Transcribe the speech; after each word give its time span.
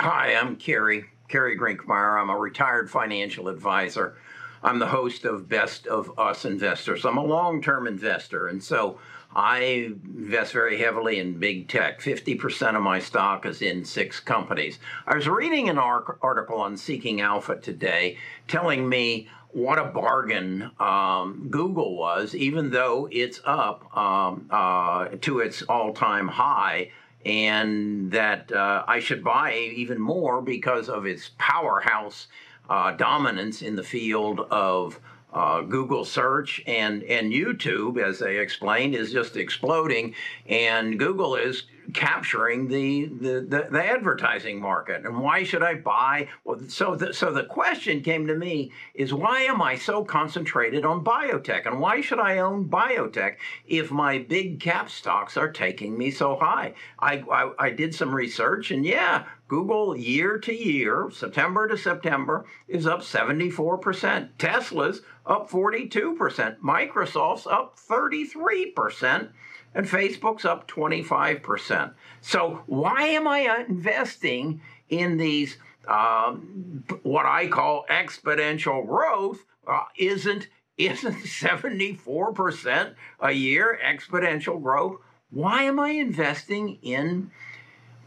Hi, 0.00 0.36
I'm 0.36 0.54
Kerry, 0.54 1.06
Kerry 1.26 1.58
Grinkmeyer. 1.58 2.22
I'm 2.22 2.30
a 2.30 2.38
retired 2.38 2.88
financial 2.88 3.48
advisor. 3.48 4.14
I'm 4.62 4.78
the 4.78 4.86
host 4.86 5.24
of 5.24 5.48
Best 5.48 5.88
of 5.88 6.16
Us 6.16 6.44
Investors. 6.44 7.04
I'm 7.04 7.16
a 7.16 7.24
long 7.24 7.60
term 7.60 7.88
investor, 7.88 8.46
and 8.46 8.62
so 8.62 9.00
I 9.34 9.88
invest 10.06 10.52
very 10.52 10.78
heavily 10.78 11.18
in 11.18 11.40
big 11.40 11.66
tech. 11.66 12.00
50% 12.00 12.76
of 12.76 12.82
my 12.82 13.00
stock 13.00 13.44
is 13.44 13.60
in 13.60 13.84
six 13.84 14.20
companies. 14.20 14.78
I 15.04 15.16
was 15.16 15.26
reading 15.26 15.68
an 15.68 15.78
article 15.78 16.60
on 16.60 16.76
Seeking 16.76 17.20
Alpha 17.20 17.56
today 17.56 18.18
telling 18.46 18.88
me 18.88 19.26
what 19.50 19.80
a 19.80 19.84
bargain 19.84 20.70
um, 20.78 21.48
Google 21.50 21.96
was, 21.96 22.36
even 22.36 22.70
though 22.70 23.08
it's 23.10 23.40
up 23.44 23.96
um, 23.96 24.46
uh, 24.48 25.08
to 25.22 25.40
its 25.40 25.62
all 25.62 25.92
time 25.92 26.28
high 26.28 26.92
and 27.24 28.10
that 28.12 28.52
uh, 28.52 28.84
I 28.86 29.00
should 29.00 29.24
buy 29.24 29.54
even 29.54 30.00
more 30.00 30.40
because 30.40 30.88
of 30.88 31.06
its 31.06 31.30
powerhouse 31.38 32.28
uh, 32.70 32.92
dominance 32.92 33.62
in 33.62 33.76
the 33.76 33.82
field 33.82 34.40
of 34.50 35.00
uh, 35.32 35.60
Google 35.62 36.04
search 36.04 36.62
and 36.66 37.02
and 37.02 37.32
YouTube, 37.32 38.02
as 38.02 38.18
they 38.18 38.38
explained, 38.38 38.94
is 38.94 39.12
just 39.12 39.36
exploding, 39.36 40.14
and 40.46 40.98
Google 40.98 41.36
is 41.36 41.64
capturing 41.94 42.68
the, 42.68 43.06
the, 43.06 43.40
the, 43.40 43.68
the, 43.70 43.84
advertising 43.84 44.60
market. 44.60 45.04
And 45.06 45.20
why 45.20 45.42
should 45.42 45.62
I 45.62 45.74
buy? 45.74 46.28
Well, 46.44 46.60
so 46.68 46.94
the, 46.94 47.14
so 47.14 47.32
the 47.32 47.44
question 47.44 48.02
came 48.02 48.26
to 48.26 48.34
me 48.34 48.72
is 48.94 49.14
why 49.14 49.42
am 49.42 49.62
I 49.62 49.76
so 49.76 50.04
concentrated 50.04 50.84
on 50.84 51.04
biotech? 51.04 51.66
And 51.66 51.80
why 51.80 52.00
should 52.00 52.18
I 52.18 52.38
own 52.38 52.68
biotech 52.68 53.36
if 53.66 53.90
my 53.90 54.18
big 54.18 54.60
cap 54.60 54.90
stocks 54.90 55.36
are 55.36 55.50
taking 55.50 55.96
me 55.96 56.10
so 56.10 56.36
high? 56.36 56.74
I, 56.98 57.24
I, 57.30 57.52
I 57.58 57.70
did 57.70 57.94
some 57.94 58.14
research 58.14 58.70
and 58.70 58.84
yeah, 58.84 59.24
Google 59.48 59.96
year 59.96 60.38
to 60.38 60.54
year, 60.54 61.08
September 61.10 61.66
to 61.68 61.78
September, 61.78 62.44
is 62.68 62.86
up 62.86 63.00
74%. 63.00 64.28
Tesla's 64.36 65.00
up 65.24 65.50
42%. 65.50 66.58
Microsoft's 66.58 67.46
up 67.46 67.78
33% 67.78 69.30
and 69.74 69.86
Facebook's 69.86 70.44
up 70.44 70.68
25%. 70.68 71.94
So 72.20 72.62
why 72.66 73.02
am 73.02 73.28
I 73.28 73.64
investing 73.68 74.60
in 74.88 75.16
these 75.16 75.56
um, 75.86 76.84
what 77.02 77.26
I 77.26 77.48
call 77.48 77.84
exponential 77.90 78.86
growth? 78.86 79.44
Uh, 79.66 79.84
isn't 79.96 80.48
isn't 80.76 81.14
74% 81.24 82.94
a 83.20 83.32
year 83.32 83.78
exponential 83.84 84.62
growth? 84.62 84.98
Why 85.30 85.64
am 85.64 85.78
I 85.78 85.90
investing 85.90 86.78
in 86.82 87.30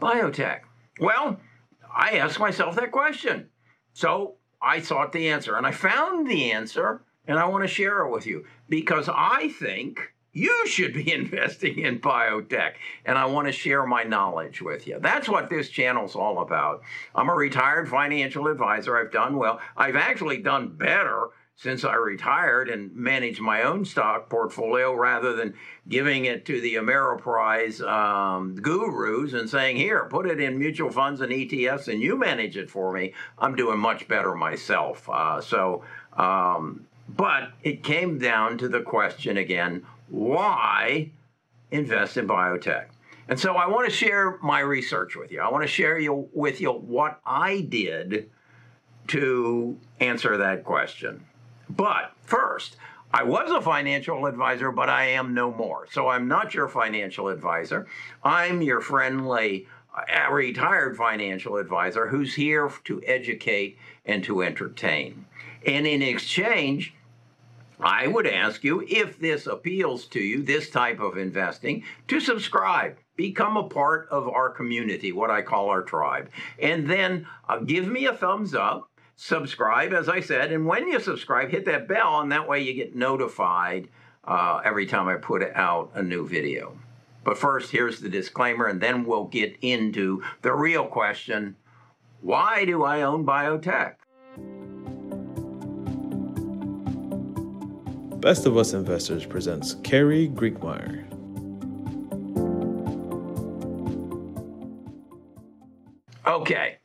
biotech? 0.00 0.60
Well, 1.00 1.40
I 1.94 2.16
asked 2.18 2.40
myself 2.40 2.76
that 2.76 2.90
question. 2.90 3.50
So 3.92 4.36
I 4.60 4.80
sought 4.80 5.12
the 5.12 5.28
answer 5.28 5.56
and 5.56 5.66
I 5.66 5.72
found 5.72 6.26
the 6.26 6.52
answer 6.52 7.02
and 7.26 7.38
I 7.38 7.46
want 7.46 7.62
to 7.64 7.68
share 7.68 8.04
it 8.04 8.10
with 8.10 8.26
you 8.26 8.46
because 8.68 9.08
I 9.12 9.48
think 9.48 10.12
you 10.32 10.66
should 10.66 10.94
be 10.94 11.12
investing 11.14 11.78
in 11.80 12.00
biotech. 12.00 12.74
And 13.04 13.18
I 13.18 13.26
want 13.26 13.48
to 13.48 13.52
share 13.52 13.86
my 13.86 14.02
knowledge 14.02 14.62
with 14.62 14.86
you. 14.86 14.98
That's 15.00 15.28
what 15.28 15.50
this 15.50 15.68
channel's 15.68 16.16
all 16.16 16.40
about. 16.40 16.82
I'm 17.14 17.28
a 17.28 17.34
retired 17.34 17.88
financial 17.88 18.48
advisor. 18.48 18.96
I've 18.96 19.12
done 19.12 19.36
well. 19.36 19.60
I've 19.76 19.96
actually 19.96 20.38
done 20.38 20.76
better 20.76 21.28
since 21.54 21.84
I 21.84 21.94
retired 21.94 22.68
and 22.68 22.94
managed 22.96 23.40
my 23.40 23.62
own 23.62 23.84
stock 23.84 24.28
portfolio 24.28 24.94
rather 24.94 25.36
than 25.36 25.54
giving 25.88 26.24
it 26.24 26.44
to 26.46 26.60
the 26.60 26.74
Ameriprise 26.74 27.80
um, 27.86 28.56
gurus 28.56 29.34
and 29.34 29.48
saying, 29.48 29.76
here, 29.76 30.06
put 30.10 30.26
it 30.26 30.40
in 30.40 30.58
mutual 30.58 30.90
funds 30.90 31.20
and 31.20 31.30
ETFs 31.30 31.88
and 31.88 32.00
you 32.00 32.18
manage 32.18 32.56
it 32.56 32.70
for 32.70 32.92
me. 32.92 33.12
I'm 33.38 33.54
doing 33.54 33.78
much 33.78 34.08
better 34.08 34.34
myself. 34.34 35.08
Uh, 35.08 35.40
so, 35.40 35.84
um, 36.14 36.86
but 37.08 37.52
it 37.62 37.84
came 37.84 38.18
down 38.18 38.58
to 38.58 38.68
the 38.68 38.80
question 38.80 39.36
again 39.36 39.84
why 40.08 41.10
invest 41.70 42.16
in 42.16 42.26
biotech? 42.26 42.86
And 43.28 43.38
so 43.38 43.54
I 43.54 43.66
want 43.66 43.88
to 43.88 43.94
share 43.94 44.38
my 44.42 44.60
research 44.60 45.16
with 45.16 45.30
you. 45.30 45.40
I 45.40 45.50
want 45.50 45.62
to 45.62 45.68
share 45.68 45.98
you, 45.98 46.28
with 46.32 46.60
you 46.60 46.72
what 46.72 47.20
I 47.24 47.60
did 47.60 48.30
to 49.08 49.78
answer 50.00 50.36
that 50.36 50.64
question. 50.64 51.24
But 51.70 52.12
first, 52.22 52.76
I 53.14 53.22
was 53.24 53.50
a 53.50 53.60
financial 53.60 54.26
advisor, 54.26 54.72
but 54.72 54.88
I 54.88 55.06
am 55.08 55.34
no 55.34 55.52
more. 55.52 55.86
So 55.90 56.08
I'm 56.08 56.28
not 56.28 56.54
your 56.54 56.68
financial 56.68 57.28
advisor. 57.28 57.86
I'm 58.24 58.62
your 58.62 58.80
friendly, 58.80 59.66
uh, 59.94 60.30
retired 60.32 60.96
financial 60.96 61.56
advisor 61.56 62.08
who's 62.08 62.34
here 62.34 62.70
to 62.84 63.02
educate 63.06 63.76
and 64.06 64.24
to 64.24 64.42
entertain. 64.42 65.26
And 65.66 65.86
in 65.86 66.02
exchange, 66.02 66.94
I 67.82 68.06
would 68.06 68.26
ask 68.26 68.62
you, 68.62 68.84
if 68.88 69.18
this 69.18 69.46
appeals 69.46 70.06
to 70.06 70.20
you, 70.20 70.42
this 70.42 70.70
type 70.70 71.00
of 71.00 71.16
investing, 71.16 71.84
to 72.08 72.20
subscribe. 72.20 72.96
Become 73.16 73.56
a 73.56 73.68
part 73.68 74.08
of 74.10 74.28
our 74.28 74.50
community, 74.50 75.12
what 75.12 75.30
I 75.30 75.42
call 75.42 75.68
our 75.68 75.82
tribe. 75.82 76.30
And 76.58 76.88
then 76.88 77.26
uh, 77.48 77.58
give 77.58 77.86
me 77.86 78.06
a 78.06 78.14
thumbs 78.14 78.54
up, 78.54 78.88
subscribe, 79.16 79.92
as 79.92 80.08
I 80.08 80.20
said. 80.20 80.52
And 80.52 80.66
when 80.66 80.88
you 80.88 81.00
subscribe, 81.00 81.50
hit 81.50 81.64
that 81.66 81.88
bell, 81.88 82.20
and 82.20 82.32
that 82.32 82.48
way 82.48 82.60
you 82.60 82.72
get 82.74 82.96
notified 82.96 83.88
uh, 84.24 84.60
every 84.64 84.86
time 84.86 85.08
I 85.08 85.16
put 85.16 85.42
out 85.54 85.90
a 85.94 86.02
new 86.02 86.26
video. 86.26 86.78
But 87.24 87.38
first, 87.38 87.70
here's 87.70 88.00
the 88.00 88.08
disclaimer, 88.08 88.66
and 88.66 88.80
then 88.80 89.04
we'll 89.04 89.26
get 89.26 89.56
into 89.60 90.22
the 90.42 90.52
real 90.54 90.86
question 90.86 91.56
why 92.20 92.64
do 92.64 92.84
I 92.84 93.02
own 93.02 93.26
biotech? 93.26 93.96
Best 98.22 98.46
of 98.46 98.56
Us 98.56 98.72
Investors 98.72 99.26
presents 99.26 99.74
Kerry 99.82 100.28
Grinkmeyer. 100.28 101.02
Okay, 106.24 106.76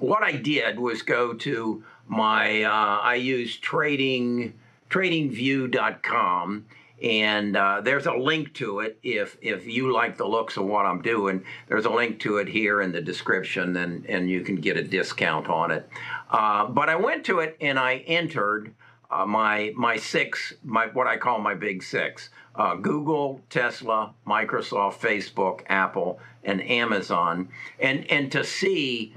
what 0.00 0.22
I 0.22 0.32
did 0.32 0.78
was 0.78 1.00
go 1.00 1.32
to 1.32 1.82
my, 2.06 2.64
uh, 2.64 2.98
I 3.00 3.14
use 3.14 3.56
trading, 3.56 4.52
tradingview.com 4.90 6.66
and 7.02 7.56
uh, 7.56 7.80
there's 7.80 8.06
a 8.06 8.12
link 8.12 8.52
to 8.54 8.80
it 8.80 8.98
if 9.02 9.36
if 9.40 9.66
you 9.66 9.92
like 9.92 10.16
the 10.16 10.26
looks 10.26 10.56
of 10.56 10.66
what 10.66 10.86
I'm 10.86 11.02
doing. 11.02 11.42
There's 11.66 11.84
a 11.84 11.90
link 11.90 12.20
to 12.20 12.36
it 12.36 12.48
here 12.48 12.80
in 12.80 12.92
the 12.92 13.00
description, 13.00 13.76
and 13.76 14.06
and 14.06 14.30
you 14.30 14.42
can 14.42 14.54
get 14.54 14.76
a 14.76 14.84
discount 14.84 15.48
on 15.48 15.72
it. 15.72 15.88
Uh, 16.30 16.66
but 16.66 16.88
I 16.88 16.94
went 16.94 17.24
to 17.24 17.40
it 17.40 17.56
and 17.60 17.76
I 17.76 17.96
entered 18.06 18.72
uh, 19.12 19.26
my 19.26 19.72
my 19.76 19.96
six, 19.96 20.54
my 20.64 20.86
what 20.86 21.06
I 21.06 21.16
call 21.16 21.38
my 21.38 21.54
big 21.54 21.82
six: 21.82 22.30
uh, 22.56 22.76
Google, 22.76 23.42
Tesla, 23.50 24.14
Microsoft, 24.26 24.94
Facebook, 24.94 25.60
Apple, 25.68 26.18
and 26.42 26.62
Amazon, 26.62 27.48
and 27.78 28.10
and 28.10 28.32
to 28.32 28.42
see 28.42 29.14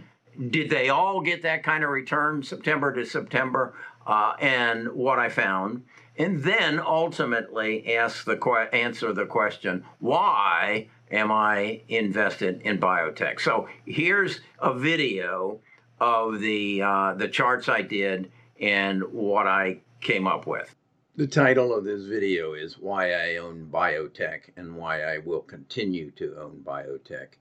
did 0.50 0.70
they 0.70 0.90
all 0.90 1.22
get 1.22 1.44
that 1.44 1.64
kind 1.64 1.84
of 1.84 1.90
return 1.90 2.44
September 2.44 2.94
to 2.94 3.06
September, 3.06 3.74
uh, 4.06 4.34
and 4.40 4.92
what 4.92 5.18
I 5.18 5.30
found, 5.30 5.84
and 6.18 6.44
then 6.44 6.80
ultimately 6.80 7.96
ask 7.96 8.26
the 8.26 8.38
answer 8.74 9.14
the 9.14 9.26
question 9.26 9.86
why 10.00 10.90
am 11.10 11.32
I 11.32 11.82
invested 11.88 12.62
in 12.64 12.80
biotech? 12.80 13.40
So 13.40 13.70
here's 13.86 14.42
a 14.60 14.74
video 14.74 15.60
of 16.02 16.40
the 16.42 16.82
uh, 16.82 17.14
the 17.14 17.30
charts 17.30 17.70
I 17.70 17.82
did 17.82 18.32
and 18.60 19.04
what 19.12 19.48
I 19.48 19.82
came 20.02 20.28
up 20.28 20.48
with. 20.48 20.76
The 21.16 21.28
title 21.28 21.74
of 21.74 21.86
this 21.86 22.04
video 22.04 22.54
is 22.54 22.78
Why 22.78 23.14
I 23.14 23.38
Own 23.38 23.70
Biotech 23.72 24.50
and 24.58 24.76
Why 24.76 25.02
I 25.02 25.18
Will 25.20 25.42
Continue 25.42 26.12
to 26.12 26.36
Own 26.38 26.62
Biotech. 26.66 27.38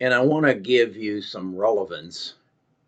And 0.00 0.12
I 0.12 0.20
want 0.20 0.46
to 0.46 0.54
give 0.54 0.96
you 0.96 1.22
some 1.22 1.54
relevance 1.54 2.34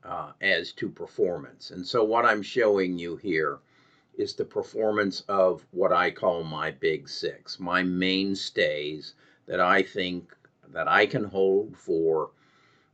uh, 0.04 0.32
as 0.40 0.72
to 0.72 0.88
performance. 0.88 1.70
And 1.70 1.86
so, 1.86 2.02
what 2.04 2.24
I'm 2.24 2.42
showing 2.42 2.98
you 2.98 3.16
here 3.16 3.58
is 4.16 4.34
the 4.34 4.44
performance 4.44 5.22
of 5.28 5.64
what 5.70 5.92
I 5.92 6.10
call 6.10 6.42
my 6.42 6.70
big 6.70 7.08
six, 7.08 7.58
my 7.58 7.82
mainstays 7.82 9.14
that 9.46 9.60
I 9.60 9.82
think 9.82 10.36
that 10.72 10.88
I 10.88 11.06
can 11.06 11.24
hold 11.24 11.76
for 11.76 12.30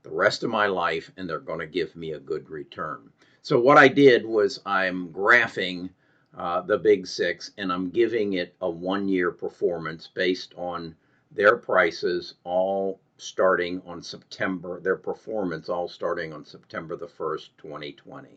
the 0.02 0.10
rest 0.10 0.42
of 0.42 0.50
my 0.50 0.66
life 0.66 1.10
and 1.16 1.28
they're 1.28 1.40
going 1.40 1.58
to 1.58 1.66
give 1.66 1.96
me 1.96 2.12
a 2.12 2.20
good 2.20 2.48
return. 2.48 3.10
So 3.46 3.60
what 3.60 3.78
I 3.78 3.86
did 3.86 4.26
was 4.26 4.58
I'm 4.66 5.10
graphing 5.10 5.90
uh, 6.36 6.62
the 6.62 6.78
Big 6.78 7.06
Six 7.06 7.52
and 7.56 7.72
I'm 7.72 7.90
giving 7.90 8.32
it 8.32 8.56
a 8.60 8.68
one-year 8.68 9.30
performance 9.30 10.08
based 10.12 10.52
on 10.56 10.96
their 11.30 11.56
prices 11.56 12.34
all 12.42 12.98
starting 13.18 13.80
on 13.86 14.02
September, 14.02 14.80
their 14.80 14.96
performance 14.96 15.68
all 15.68 15.86
starting 15.86 16.32
on 16.32 16.44
September 16.44 16.96
the 16.96 17.06
1st, 17.06 17.50
2020. 17.56 18.30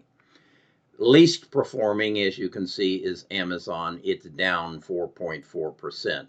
Least 0.99 1.49
performing, 1.49 2.19
as 2.19 2.37
you 2.37 2.47
can 2.47 2.67
see, 2.67 2.97
is 2.97 3.25
Amazon. 3.31 3.99
It's 4.03 4.27
down 4.27 4.79
4.4%. 4.79 6.27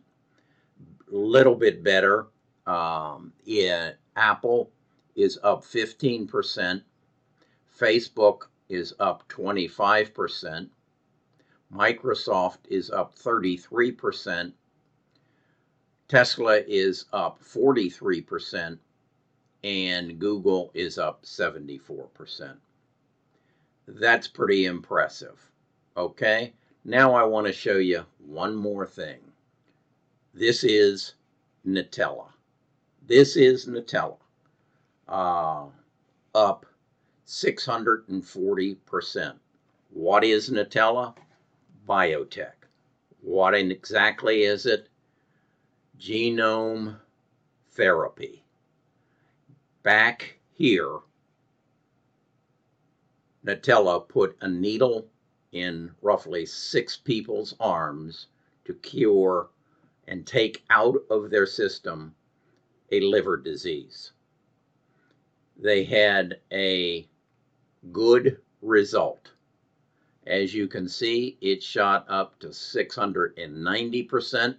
Little 1.08 1.54
bit 1.54 1.84
better. 1.84 2.28
Um, 2.66 3.34
yeah, 3.44 3.90
Apple 4.16 4.70
is 5.16 5.38
up 5.42 5.64
15%. 5.64 6.80
Facebook 7.78 8.44
is 8.70 8.94
up 9.00 9.28
25%. 9.28 10.68
Microsoft 11.74 12.58
is 12.68 12.90
up 12.90 13.14
33%. 13.14 14.52
Tesla 16.08 16.60
is 16.66 17.04
up 17.12 17.38
43%. 17.42 18.78
And 19.62 20.18
Google 20.18 20.70
is 20.72 20.96
up 20.96 21.22
74%. 21.24 22.56
That's 23.86 24.28
pretty 24.28 24.64
impressive. 24.64 25.38
Okay, 25.96 26.52
now 26.84 27.12
I 27.12 27.24
want 27.24 27.46
to 27.46 27.52
show 27.52 27.76
you 27.76 28.06
one 28.18 28.54
more 28.54 28.86
thing. 28.86 29.18
This 30.32 30.64
is 30.64 31.14
Intellia. 31.66 32.28
This 33.06 33.36
is 33.36 33.66
Intellia. 33.66 34.16
Uh, 35.08 35.66
up 36.34 36.64
640%. 37.30 39.38
What 39.90 40.24
is 40.24 40.50
Intellia? 40.50 41.14
Biotech. 41.88 42.66
What 43.20 43.54
exactly 43.54 44.42
is 44.42 44.66
it? 44.66 44.88
Genome 45.96 46.98
therapy. 47.70 48.42
Back 49.84 50.40
here, 50.54 50.98
Intellia 53.46 54.08
put 54.08 54.36
a 54.40 54.48
needle 54.48 55.06
in 55.52 55.92
roughly 56.02 56.44
six 56.44 56.96
people's 56.96 57.54
arms 57.60 58.26
to 58.64 58.74
cure 58.74 59.50
and 60.08 60.26
take 60.26 60.64
out 60.70 60.96
of 61.08 61.30
their 61.30 61.46
system 61.46 62.12
a 62.90 62.98
liver 62.98 63.36
disease. 63.36 64.10
They 65.56 65.84
had 65.84 66.40
a 66.50 67.06
good 67.92 68.38
result. 68.62 69.30
As 70.26 70.54
you 70.54 70.68
can 70.68 70.88
see, 70.88 71.38
it 71.40 71.62
shot 71.62 72.04
up 72.08 72.38
to 72.40 72.48
690% 72.48 74.56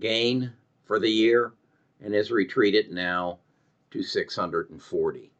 gain 0.00 0.52
for 0.84 0.98
the 0.98 1.10
year 1.10 1.52
and 2.00 2.12
has 2.12 2.30
retreated 2.30 2.90
now 2.90 3.38
to 3.90 4.02
640. 4.02 5.30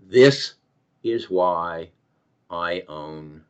This 0.00 0.54
is 1.02 1.30
why 1.30 1.90
I 2.50 2.84
own 2.88 3.44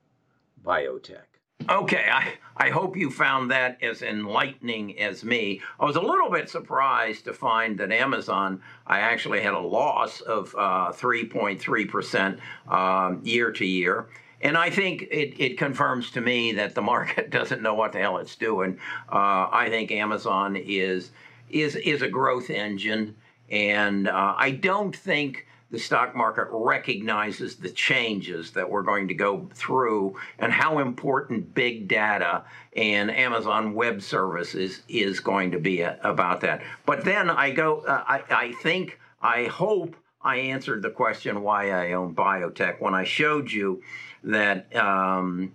biotech. 0.65 1.33
Okay, 1.69 2.06
I, 2.12 2.35
I 2.56 2.69
hope 2.69 2.95
you 2.97 3.11
found 3.11 3.51
that 3.51 3.83
as 3.83 4.03
enlightening 4.03 4.99
as 4.99 5.25
me. 5.25 5.62
I 5.81 5.87
was 5.87 5.97
a 5.97 6.01
little 6.01 6.31
bit 6.31 6.51
surprised 6.51 7.25
to 7.25 7.33
find 7.33 7.79
that 7.79 7.91
Amazon, 7.91 8.61
I 8.87 9.01
actually 9.01 9.41
had 9.41 9.55
a 9.55 9.61
loss 9.61 10.21
of 10.21 10.55
uh, 10.59 10.93
3.3% 10.93 12.39
um, 12.71 13.23
year 13.25 13.51
to 13.53 13.65
year. 13.65 14.09
And 14.43 14.59
I 14.59 14.69
think 14.69 15.03
it, 15.11 15.43
it 15.43 15.56
confirms 15.56 16.11
to 16.11 16.21
me 16.21 16.53
that 16.53 16.75
the 16.75 16.83
market 16.83 17.31
doesn't 17.39 17.62
know 17.62 17.75
what 17.75 17.93
the 17.93 18.01
hell 18.01 18.19
it's 18.19 18.37
doing. 18.37 18.79
Uh, 19.11 19.49
I 19.51 19.69
think 19.71 19.91
Amazon 19.91 20.56
is, 20.56 21.12
is, 21.49 21.77
is 21.77 22.03
a 22.03 22.09
growth 22.09 22.51
engine. 22.51 23.17
And 23.51 24.06
uh, 24.06 24.35
I 24.37 24.51
don't 24.51 24.95
think 24.95 25.47
the 25.75 25.81
stock 25.81 26.15
market 26.15 26.47
recognizes 26.53 27.56
the 27.56 27.69
changes 27.69 28.53
that 28.53 28.71
we're 28.71 28.82
going 28.82 29.09
to 29.09 29.15
go 29.15 29.50
through 29.55 30.17
and 30.38 30.53
how 30.53 30.79
important 30.79 31.53
big 31.53 31.88
data 31.88 32.44
and 32.76 33.11
Amazon 33.11 33.75
Web 33.75 34.00
Services 34.00 34.82
is 34.88 35.19
going 35.19 35.50
to 35.50 35.59
be 35.59 35.82
about 35.82 36.41
that. 36.43 36.62
But 36.87 37.05
then 37.05 37.29
I 37.29 37.50
go, 37.50 37.81
uh, 37.81 38.05
I, 38.06 38.23
I 38.31 38.53
think, 38.62 39.00
I 39.21 39.47
hope 39.47 39.97
I 40.23 40.37
answered 40.37 40.81
the 40.81 40.91
question 40.91 41.43
why 41.43 41.73
I 41.73 41.93
own 41.94 42.15
biotech 42.15 42.81
when 42.81 42.94
I 42.94 43.03
showed 43.03 43.50
you 43.50 43.82
that, 44.23 44.75
um, 44.77 45.53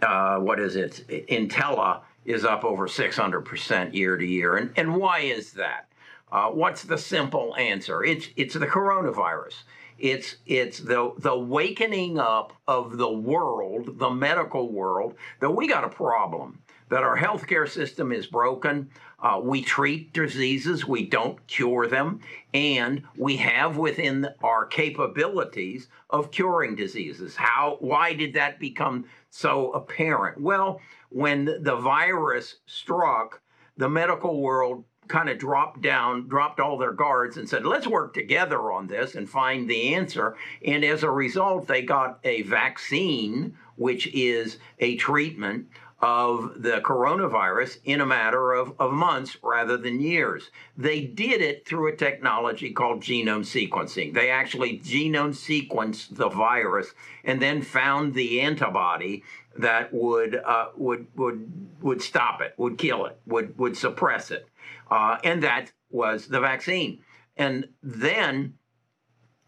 uh, 0.00 0.38
what 0.38 0.58
is 0.58 0.74
it, 0.74 1.04
Intellia 1.28 2.00
is 2.24 2.46
up 2.46 2.64
over 2.64 2.88
600% 2.88 3.92
year 3.92 4.16
to 4.16 4.24
year. 4.24 4.56
And, 4.56 4.72
and 4.76 4.96
why 4.96 5.18
is 5.18 5.52
that? 5.52 5.89
Uh, 6.32 6.48
what's 6.50 6.82
the 6.82 6.98
simple 6.98 7.56
answer? 7.56 8.04
It's 8.04 8.28
it's 8.36 8.54
the 8.54 8.66
coronavirus. 8.66 9.54
It's 9.98 10.36
it's 10.46 10.78
the 10.78 11.12
the 11.18 11.36
wakening 11.36 12.18
up 12.18 12.52
of 12.66 12.96
the 12.96 13.10
world, 13.10 13.98
the 13.98 14.10
medical 14.10 14.72
world, 14.72 15.14
that 15.40 15.50
we 15.50 15.68
got 15.68 15.84
a 15.84 15.88
problem. 15.88 16.62
That 16.88 17.04
our 17.04 17.16
healthcare 17.16 17.68
system 17.68 18.10
is 18.10 18.26
broken. 18.26 18.90
Uh, 19.22 19.40
we 19.40 19.62
treat 19.62 20.12
diseases, 20.12 20.88
we 20.88 21.06
don't 21.06 21.46
cure 21.46 21.86
them, 21.86 22.20
and 22.52 23.02
we 23.16 23.36
have 23.36 23.76
within 23.76 24.26
our 24.42 24.66
capabilities 24.66 25.86
of 26.08 26.32
curing 26.32 26.74
diseases. 26.74 27.36
How? 27.36 27.76
Why 27.80 28.14
did 28.14 28.34
that 28.34 28.58
become 28.58 29.04
so 29.28 29.70
apparent? 29.72 30.40
Well, 30.40 30.80
when 31.10 31.44
the 31.44 31.76
virus 31.76 32.56
struck, 32.66 33.40
the 33.76 33.88
medical 33.88 34.40
world 34.40 34.84
kind 35.10 35.28
of 35.28 35.38
dropped 35.38 35.82
down, 35.82 36.28
dropped 36.28 36.60
all 36.60 36.78
their 36.78 36.92
guards, 36.92 37.36
and 37.36 37.48
said, 37.48 37.66
let's 37.66 37.86
work 37.86 38.14
together 38.14 38.72
on 38.72 38.86
this 38.86 39.14
and 39.14 39.28
find 39.28 39.68
the 39.68 39.94
answer. 39.94 40.36
And 40.64 40.84
as 40.84 41.02
a 41.02 41.10
result, 41.10 41.66
they 41.66 41.82
got 41.82 42.20
a 42.24 42.42
vaccine, 42.42 43.56
which 43.76 44.06
is 44.14 44.58
a 44.78 44.96
treatment 44.96 45.66
of 46.02 46.62
the 46.62 46.80
coronavirus 46.80 47.78
in 47.84 48.00
a 48.00 48.06
matter 48.06 48.52
of, 48.52 48.72
of 48.78 48.92
months 48.92 49.36
rather 49.42 49.76
than 49.76 50.00
years. 50.00 50.50
They 50.76 51.02
did 51.02 51.42
it 51.42 51.66
through 51.66 51.88
a 51.88 51.96
technology 51.96 52.72
called 52.72 53.02
genome 53.02 53.44
sequencing. 53.44 54.14
They 54.14 54.30
actually 54.30 54.78
genome 54.78 55.34
sequenced 55.34 56.16
the 56.16 56.30
virus 56.30 56.94
and 57.22 57.42
then 57.42 57.60
found 57.60 58.14
the 58.14 58.40
antibody 58.40 59.24
that 59.58 59.92
would 59.92 60.36
uh, 60.36 60.68
would 60.76 61.06
would 61.16 61.50
would 61.80 62.02
stop 62.02 62.40
it, 62.40 62.54
would 62.56 62.78
kill 62.78 63.06
it, 63.06 63.20
would 63.26 63.58
would 63.58 63.76
suppress 63.76 64.30
it 64.30 64.48
uh, 64.90 65.18
and 65.22 65.42
that 65.42 65.72
was 65.90 66.26
the 66.26 66.40
vaccine. 66.40 67.00
And 67.36 67.68
then, 67.82 68.54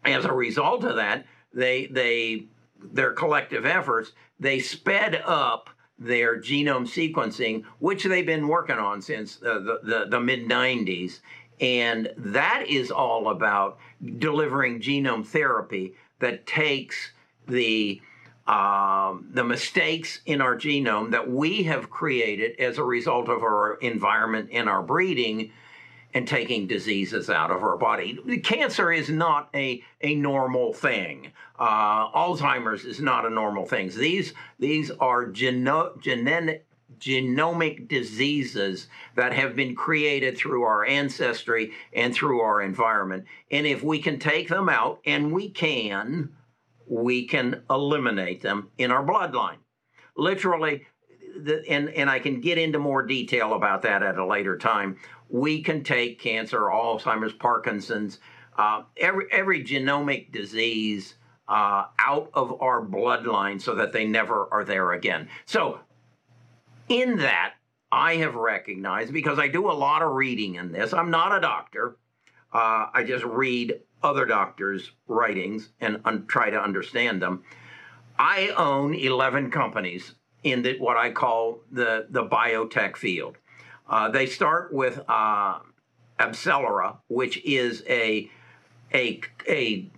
as 0.05 0.25
a 0.25 0.33
result 0.33 0.83
of 0.83 0.95
that, 0.95 1.25
they 1.53 1.87
they 1.87 2.47
their 2.81 3.13
collective 3.13 3.65
efforts 3.65 4.11
they 4.39 4.59
sped 4.59 5.21
up 5.25 5.69
their 5.99 6.39
genome 6.39 6.87
sequencing, 6.87 7.63
which 7.79 8.03
they've 8.03 8.25
been 8.25 8.47
working 8.47 8.77
on 8.77 9.01
since 9.01 9.41
uh, 9.43 9.59
the, 9.59 9.79
the, 9.83 10.05
the 10.09 10.19
mid 10.19 10.49
90s. 10.49 11.19
And 11.61 12.11
that 12.17 12.65
is 12.67 12.91
all 12.91 13.29
about 13.29 13.77
delivering 14.17 14.81
genome 14.81 15.25
therapy 15.25 15.93
that 16.19 16.45
takes 16.45 17.11
the 17.47 18.01
um, 18.47 19.29
the 19.33 19.43
mistakes 19.43 20.19
in 20.25 20.41
our 20.41 20.55
genome 20.55 21.11
that 21.11 21.29
we 21.29 21.63
have 21.63 21.89
created 21.89 22.59
as 22.59 22.77
a 22.77 22.83
result 22.83 23.29
of 23.29 23.41
our 23.41 23.75
environment 23.75 24.49
and 24.51 24.67
our 24.67 24.83
breeding 24.83 25.51
and 26.13 26.27
taking 26.27 26.67
diseases 26.67 27.29
out 27.29 27.51
of 27.51 27.63
our 27.63 27.77
body. 27.77 28.17
Cancer 28.43 28.91
is 28.91 29.09
not 29.09 29.49
a, 29.55 29.83
a 30.01 30.15
normal 30.15 30.73
thing. 30.73 31.31
Uh, 31.57 32.11
Alzheimer's 32.11 32.85
is 32.85 32.99
not 32.99 33.25
a 33.25 33.29
normal 33.29 33.65
thing. 33.65 33.89
These, 33.89 34.33
these 34.59 34.91
are 34.91 35.25
geno- 35.27 35.97
genetic, 35.99 36.65
genomic 36.99 37.87
diseases 37.87 38.87
that 39.15 39.33
have 39.33 39.55
been 39.55 39.75
created 39.75 40.37
through 40.37 40.63
our 40.63 40.85
ancestry 40.85 41.71
and 41.93 42.13
through 42.13 42.41
our 42.41 42.61
environment. 42.61 43.25
And 43.51 43.65
if 43.65 43.83
we 43.83 43.99
can 43.99 44.19
take 44.19 44.49
them 44.49 44.69
out, 44.69 44.99
and 45.05 45.31
we 45.31 45.49
can, 45.49 46.29
we 46.87 47.27
can 47.27 47.63
eliminate 47.69 48.41
them 48.41 48.69
in 48.77 48.91
our 48.91 49.05
bloodline. 49.05 49.57
Literally, 50.15 50.85
the, 51.41 51.63
and, 51.69 51.89
and 51.89 52.09
I 52.09 52.19
can 52.19 52.41
get 52.41 52.57
into 52.57 52.79
more 52.79 53.03
detail 53.03 53.53
about 53.53 53.81
that 53.83 54.03
at 54.03 54.17
a 54.17 54.25
later 54.25 54.57
time. 54.57 54.97
We 55.29 55.63
can 55.63 55.83
take 55.83 56.19
cancer, 56.19 56.59
Alzheimer's, 56.61 57.33
Parkinson's, 57.33 58.19
uh, 58.57 58.83
every, 58.97 59.25
every 59.31 59.63
genomic 59.63 60.31
disease 60.31 61.15
uh, 61.47 61.85
out 61.99 62.29
of 62.33 62.61
our 62.61 62.85
bloodline 62.85 63.61
so 63.61 63.75
that 63.75 63.93
they 63.93 64.05
never 64.05 64.47
are 64.51 64.63
there 64.63 64.91
again. 64.91 65.27
So, 65.45 65.79
in 66.89 67.17
that, 67.17 67.53
I 67.91 68.15
have 68.17 68.35
recognized 68.35 69.13
because 69.13 69.39
I 69.39 69.47
do 69.47 69.69
a 69.69 69.73
lot 69.73 70.01
of 70.01 70.11
reading 70.11 70.55
in 70.55 70.71
this. 70.71 70.93
I'm 70.93 71.11
not 71.11 71.35
a 71.35 71.41
doctor. 71.41 71.97
Uh, 72.53 72.87
I 72.93 73.03
just 73.03 73.23
read 73.23 73.79
other 74.03 74.25
doctors' 74.25 74.91
writings 75.07 75.69
and 75.81 76.01
un- 76.05 76.25
try 76.27 76.49
to 76.49 76.61
understand 76.61 77.21
them. 77.21 77.43
I 78.19 78.49
own 78.49 78.93
11 78.93 79.49
companies 79.49 80.13
in 80.43 80.61
the, 80.61 80.77
what 80.77 80.97
I 80.97 81.11
call 81.11 81.61
the, 81.71 82.07
the 82.09 82.23
biotech 82.25 82.95
field. 82.97 83.37
Uh, 83.89 84.09
they 84.09 84.25
start 84.25 84.73
with 84.73 84.99
uh, 85.07 85.59
AbCellera, 86.19 86.97
which 87.07 87.43
is 87.43 87.83
a, 87.89 88.29
a, 88.93 89.21
a 89.47 89.89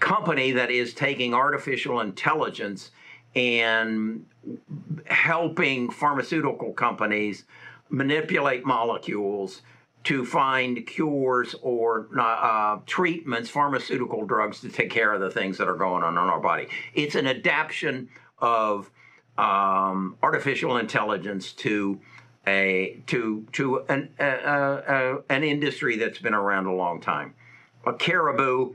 company 0.00 0.52
that 0.52 0.70
is 0.70 0.94
taking 0.94 1.34
artificial 1.34 2.00
intelligence 2.00 2.90
and 3.36 4.26
helping 5.06 5.90
pharmaceutical 5.90 6.72
companies 6.72 7.44
manipulate 7.90 8.64
molecules 8.64 9.62
to 10.04 10.24
find 10.24 10.86
cures 10.86 11.54
or 11.62 12.08
uh, 12.18 12.78
treatments, 12.86 13.50
pharmaceutical 13.50 14.24
drugs 14.24 14.60
to 14.60 14.68
take 14.68 14.90
care 14.90 15.12
of 15.12 15.20
the 15.20 15.30
things 15.30 15.58
that 15.58 15.68
are 15.68 15.76
going 15.76 16.02
on 16.02 16.14
in 16.14 16.18
our 16.18 16.40
body. 16.40 16.68
It's 16.94 17.14
an 17.14 17.26
adaptation 17.26 18.08
of 18.38 18.90
um, 19.36 20.16
artificial 20.22 20.78
intelligence 20.78 21.52
to 21.52 22.00
a 22.46 23.02
to 23.06 23.46
to 23.52 23.80
an 23.88 24.10
an 24.18 25.44
industry 25.44 25.96
that's 25.96 26.18
been 26.18 26.34
around 26.34 26.66
a 26.66 26.72
long 26.72 27.00
time. 27.00 27.34
A 27.86 27.92
Caribou, 27.92 28.74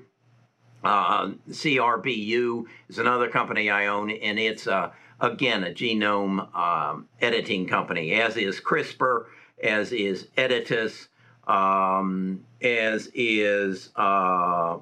uh, 0.84 1.32
CRBU 1.50 2.66
is 2.90 3.00
another 3.00 3.30
company 3.30 3.70
I 3.70 3.88
own, 3.88 4.12
and 4.12 4.40
it's 4.40 4.68
uh, 4.68 4.92
again 5.20 5.64
a 5.64 5.72
genome 5.72 6.56
um, 6.56 7.08
editing 7.22 7.68
company, 7.68 8.14
as 8.14 8.38
is 8.38 8.60
CRISPR, 8.60 9.26
as 9.64 9.92
is 9.92 10.28
Editas, 10.38 11.08
um, 11.48 12.44
as 12.62 13.10
is 13.14 13.92
uh, 13.96 14.78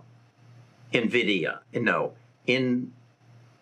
NVIDIA. 0.93 1.59
No, 1.73 2.13
in 2.47 2.91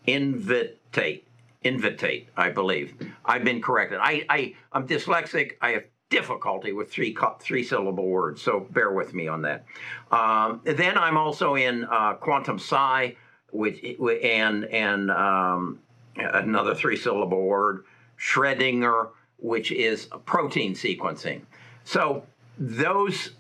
Invitae. 0.08 1.22
Invitae, 1.64 2.26
I 2.36 2.50
believe. 2.50 2.96
I've 3.24 3.44
been 3.44 3.62
corrected. 3.62 4.00
I, 4.02 4.26
I, 4.30 4.56
I'm 4.74 4.88
dyslexic. 4.88 5.54
I 5.62 5.70
have 5.72 5.84
difficulty 6.10 6.74
with 6.74 6.92
three 6.92 7.16
three 7.40 7.64
syllable 7.64 8.08
words, 8.08 8.42
so 8.42 8.68
bear 8.72 8.92
with 8.92 9.14
me 9.14 9.28
on 9.28 9.44
that. 9.44 9.66
Um, 10.12 10.62
then 10.66 10.98
I'm 10.98 11.18
also 11.18 11.56
in 11.56 11.86
uh, 11.86 12.16
Quantum-Si, 12.16 13.16
which 13.52 13.84
and 14.24 14.66
and 14.66 15.12
um, 15.12 15.80
another 16.16 16.76
three 16.76 16.98
syllable 16.98 17.44
word, 17.44 17.86
Schrödinger, 18.20 19.10
which 19.38 19.72
is 19.72 20.08
protein 20.26 20.74
sequencing. 20.74 21.42
So 21.84 22.24
those 22.62 23.32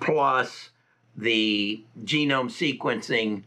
plus 0.00 0.68
the 1.16 1.82
genome 2.04 2.50
sequencing 2.50 3.42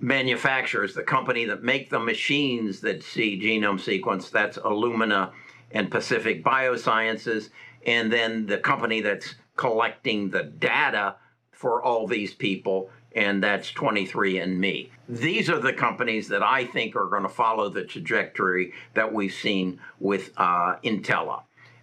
manufacturers, 0.00 0.94
the 0.94 1.02
company 1.02 1.44
that 1.44 1.62
make 1.62 1.90
the 1.90 2.00
machines 2.00 2.80
that 2.80 3.02
see 3.02 3.38
genome 3.38 3.78
sequence, 3.78 4.30
that's 4.30 4.56
Illumina 4.56 5.32
and 5.70 5.90
Pacific 5.90 6.42
Biosciences, 6.42 7.50
and 7.86 8.10
then 8.10 8.46
the 8.46 8.56
company 8.56 9.02
that's 9.02 9.34
collecting 9.56 10.30
the 10.30 10.44
data 10.44 11.16
for 11.52 11.82
all 11.82 12.06
these 12.06 12.32
people, 12.32 12.88
and 13.14 13.42
that's 13.42 13.70
23andMe. 13.72 14.88
These 15.10 15.50
are 15.50 15.58
the 15.58 15.74
companies 15.74 16.28
that 16.28 16.42
I 16.42 16.64
think 16.64 16.96
are 16.96 17.08
going 17.08 17.24
to 17.24 17.28
follow 17.28 17.68
the 17.68 17.84
trajectory 17.84 18.72
that 18.94 19.12
we've 19.12 19.34
seen 19.34 19.78
with 19.98 20.30
uh, 20.38 20.76
Intellia. 20.82 21.42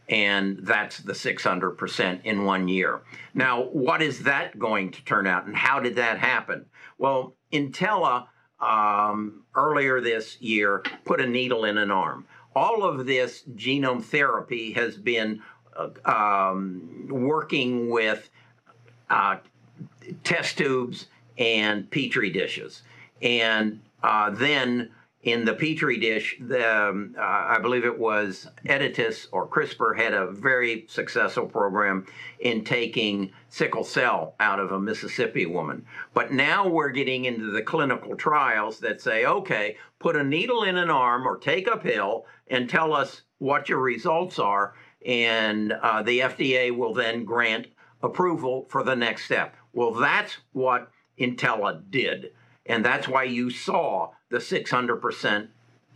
And 0.10 0.60
that's 0.62 1.00
the 1.00 1.14
600% 1.14 2.24
in 2.24 2.46
one 2.46 2.68
year. 2.68 3.02
Now, 3.34 3.64
what 3.64 4.02
is 4.02 4.24
that 4.24 4.58
going 4.58 4.92
to 4.92 5.04
turn 5.04 5.28
out, 5.28 5.46
and 5.46 5.56
how 5.56 5.80
did 5.82 5.96
that 5.98 6.18
happen? 6.18 6.66
Well, 6.98 7.36
Intellia 7.52 8.28
um, 8.60 9.44
earlier 9.56 10.02
this 10.02 10.42
year 10.42 10.84
put 11.06 11.22
a 11.22 11.28
needle 11.28 11.66
in 11.66 11.78
an 11.78 11.92
arm. 11.92 12.26
All 12.56 12.84
of 12.84 13.06
this 13.06 13.44
genome 13.56 14.04
therapy 14.04 14.72
has 14.74 14.98
been 14.98 15.42
uh, 15.76 15.90
um, 16.06 17.08
working 17.10 17.90
with 17.90 18.30
uh, 19.10 19.38
test 20.24 20.58
tubes 20.58 21.08
and 21.38 21.90
petri 21.92 22.32
dishes. 22.32 22.82
And 23.22 23.82
uh, 24.02 24.32
then 24.32 24.90
in 25.24 25.46
the 25.46 25.54
petri 25.54 25.98
dish, 25.98 26.38
the, 26.40 26.90
um, 26.90 27.16
uh, 27.18 27.22
I 27.22 27.60
believe 27.60 27.86
it 27.86 27.98
was 27.98 28.48
Editas 28.66 29.28
or 29.32 29.48
CRISPR 29.48 29.98
had 29.98 30.14
a 30.14 30.32
very 30.32 30.86
successful 30.88 31.48
program 31.48 32.06
in 32.40 32.64
taking 32.64 33.32
sickle 33.50 33.84
cell 33.84 34.36
out 34.40 34.60
of 34.60 34.72
a 34.72 34.80
Mississippi 34.80 35.46
woman. 35.46 35.86
But 36.14 36.32
now 36.32 36.68
we're 36.68 36.90
getting 36.90 37.26
into 37.26 37.52
the 37.52 37.64
clinical 37.64 38.16
trials 38.16 38.80
that 38.80 39.02
say, 39.02 39.26
okay, 39.26 39.78
put 40.00 40.16
a 40.16 40.24
needle 40.24 40.64
in 40.64 40.78
an 40.78 40.92
arm 40.92 41.28
or 41.28 41.38
take 41.38 41.68
a 41.68 41.78
pill 41.78 42.26
and 42.48 42.70
tell 42.70 42.94
us 42.94 43.24
what 43.40 43.70
your 43.70 43.80
results 43.80 44.40
are, 44.40 44.76
and 45.06 45.74
uh, 45.74 46.04
the 46.04 46.20
FDA 46.20 46.76
will 46.76 46.94
then 46.94 47.26
grant 47.26 47.68
approval 48.02 48.66
for 48.70 48.84
the 48.84 48.96
next 48.96 49.26
step. 49.26 49.56
Well, 49.74 49.94
that's 49.94 50.38
what 50.54 50.92
Intellia 51.20 51.82
did. 51.90 52.32
And 52.66 52.84
that's 52.84 53.08
why 53.08 53.24
you 53.24 53.50
saw 53.50 54.12
the 54.30 54.38
600% 54.38 55.48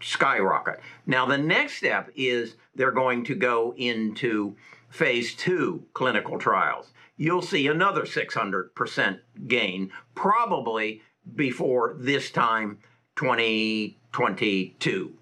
skyrocket. 0.01 0.79
Now, 1.05 1.25
the 1.25 1.37
next 1.37 1.77
step 1.77 2.09
is 2.15 2.55
they're 2.75 2.91
going 2.91 3.23
to 3.25 3.35
go 3.35 3.73
into 3.77 4.55
phase 4.89 5.35
two 5.35 5.85
clinical 5.93 6.37
trials. 6.37 6.91
You'll 7.17 7.41
see 7.41 7.67
another 7.67 8.03
600% 8.03 9.19
gain, 9.47 9.91
probably 10.15 11.01
before 11.35 11.95
this 11.99 12.31
time 12.31 12.79
2022. 13.15 15.13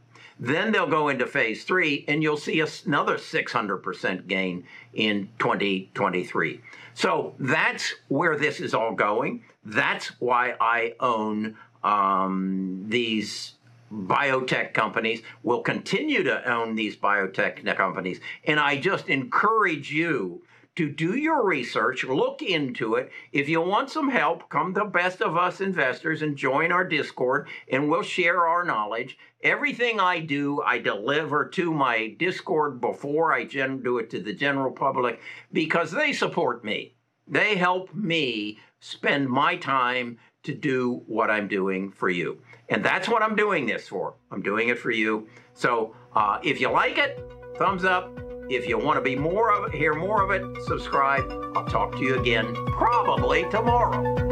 Then 0.41 0.71
they'll 0.71 0.87
go 0.87 1.09
into 1.09 1.27
phase 1.27 1.65
three, 1.65 2.05
and 2.07 2.23
you'll 2.23 2.37
see 2.37 2.61
another 2.61 3.17
600% 3.17 4.27
gain 4.27 4.63
in 4.93 5.27
2023. 5.39 6.61
So 6.93 7.35
that's 7.39 7.93
where 8.07 8.37
this 8.37 8.61
is 8.61 8.73
all 8.73 8.93
going. 8.95 9.43
That's 9.65 10.07
why 10.19 10.55
I 10.61 10.93
own 11.01 11.57
um, 11.83 12.85
these 12.87 13.53
biotech 13.91 14.73
companies 14.73 15.21
will 15.43 15.61
continue 15.61 16.23
to 16.23 16.49
own 16.49 16.75
these 16.75 16.95
biotech 16.95 17.75
companies. 17.75 18.19
And 18.43 18.59
I 18.59 18.77
just 18.77 19.09
encourage 19.09 19.91
you 19.91 20.43
to 20.75 20.89
do 20.89 21.17
your 21.17 21.45
research, 21.45 22.05
look 22.05 22.41
into 22.41 22.95
it. 22.95 23.11
If 23.33 23.49
you 23.49 23.59
want 23.59 23.89
some 23.89 24.09
help, 24.09 24.47
come 24.49 24.73
to 24.75 24.85
Best 24.85 25.21
of 25.21 25.35
Us 25.35 25.59
Investors 25.59 26.21
and 26.21 26.37
join 26.37 26.71
our 26.71 26.85
Discord, 26.85 27.49
and 27.69 27.89
we'll 27.89 28.03
share 28.03 28.47
our 28.47 28.63
knowledge. 28.63 29.17
Everything 29.43 29.99
I 29.99 30.19
do, 30.19 30.61
I 30.61 30.77
deliver 30.77 31.49
to 31.49 31.73
my 31.73 32.15
Discord 32.17 32.79
before 32.79 33.33
I 33.33 33.43
gen- 33.43 33.81
do 33.83 33.97
it 33.97 34.09
to 34.11 34.21
the 34.21 34.33
general 34.33 34.71
public 34.71 35.19
because 35.51 35.91
they 35.91 36.13
support 36.13 36.63
me. 36.63 36.93
They 37.27 37.55
help 37.55 37.93
me 37.93 38.59
spend 38.79 39.27
my 39.27 39.57
time 39.57 40.17
to 40.43 40.53
do 40.53 41.03
what 41.07 41.29
I'm 41.29 41.47
doing 41.47 41.91
for 41.91 42.09
you. 42.09 42.41
And 42.69 42.83
that's 42.83 43.07
what 43.09 43.21
I'm 43.21 43.35
doing 43.35 43.65
this 43.65 43.87
for. 43.87 44.15
I'm 44.31 44.41
doing 44.41 44.69
it 44.69 44.79
for 44.79 44.91
you. 44.91 45.27
So 45.53 45.95
uh, 46.15 46.39
if 46.43 46.61
you 46.61 46.69
like 46.69 46.97
it, 46.97 47.19
thumbs 47.57 47.83
up. 47.83 48.17
If 48.49 48.67
you 48.67 48.79
want 48.79 48.97
to 48.97 49.01
be 49.01 49.15
more 49.15 49.53
of 49.53 49.71
it, 49.71 49.77
hear 49.77 49.93
more 49.93 50.23
of 50.23 50.31
it, 50.31 50.63
subscribe. 50.63 51.31
I'll 51.55 51.65
talk 51.65 51.91
to 51.93 51.99
you 51.99 52.19
again 52.19 52.53
probably 52.67 53.47
tomorrow. 53.49 54.28